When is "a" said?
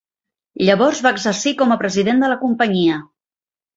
1.75-1.79